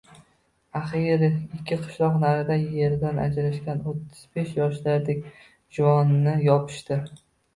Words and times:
Axiyri 0.77 1.27
ikki 1.57 1.75
qishloq 1.81 2.15
naridan 2.23 2.63
eridan 2.85 3.21
ajrashgan 3.25 3.83
o`ttiz 3.91 4.23
besh 4.39 4.57
yoshlardagi 4.61 5.35
juvonni 5.79 6.35
topishdi 6.49 6.99